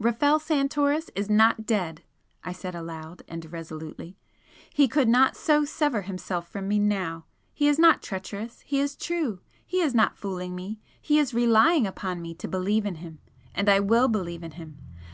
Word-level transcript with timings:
"Rafel 0.00 0.40
Santoris 0.40 1.10
is 1.14 1.28
not 1.28 1.66
dead!" 1.66 2.00
I 2.42 2.52
said 2.52 2.74
aloud 2.74 3.20
and 3.28 3.52
resolutely 3.52 4.16
"He 4.72 4.88
could 4.88 5.08
not 5.10 5.36
so 5.36 5.66
sever 5.66 6.00
himself 6.00 6.48
from 6.48 6.66
me 6.68 6.78
now! 6.78 7.26
He 7.52 7.68
is 7.68 7.78
not 7.78 8.02
treacherous 8.02 8.60
he 8.60 8.80
is 8.80 8.96
true! 8.96 9.40
He 9.66 9.82
is 9.82 9.94
not 9.94 10.16
'fooling' 10.16 10.54
me 10.54 10.80
he 11.02 11.18
is 11.18 11.34
relying 11.34 11.86
upon 11.86 12.22
me 12.22 12.32
to 12.34 12.48
believe 12.48 12.86
in 12.86 12.94
him. 12.94 13.18
And 13.54 13.68
I 13.68 13.80
WILL 13.80 14.08
believe 14.08 14.42
in 14.42 14.52
him! 14.52 14.78